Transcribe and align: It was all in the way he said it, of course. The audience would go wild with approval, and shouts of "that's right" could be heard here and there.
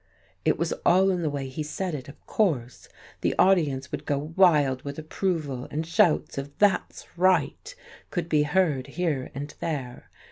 It 0.43 0.57
was 0.57 0.73
all 0.83 1.11
in 1.11 1.21
the 1.21 1.29
way 1.29 1.47
he 1.47 1.61
said 1.61 1.93
it, 1.93 2.07
of 2.09 2.25
course. 2.25 2.89
The 3.21 3.35
audience 3.37 3.91
would 3.91 4.03
go 4.05 4.33
wild 4.35 4.81
with 4.81 4.97
approval, 4.97 5.67
and 5.69 5.85
shouts 5.85 6.39
of 6.39 6.57
"that's 6.57 7.05
right" 7.19 7.75
could 8.09 8.27
be 8.27 8.41
heard 8.41 8.87
here 8.87 9.29
and 9.35 9.53
there. 9.59 10.09